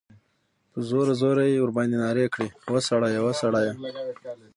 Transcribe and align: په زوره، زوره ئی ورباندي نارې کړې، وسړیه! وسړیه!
په 0.71 0.79
زوره، 0.87 1.13
زوره 1.21 1.43
ئی 1.47 1.57
ورباندي 1.61 1.97
نارې 2.03 2.25
کړې، 2.33 2.47
وسړیه! 2.73 3.19
وسړیه! 3.23 3.73